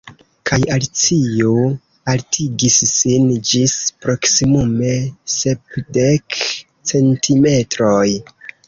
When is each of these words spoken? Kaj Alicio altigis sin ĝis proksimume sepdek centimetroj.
Kaj 0.49 0.57
Alicio 0.75 1.51
altigis 2.13 2.79
sin 2.93 3.29
ĝis 3.51 3.77
proksimume 4.07 4.99
sepdek 5.39 6.43
centimetroj. 6.49 8.05